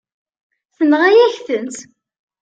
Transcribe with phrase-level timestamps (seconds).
[0.75, 1.77] Tenɣa-yak-tent.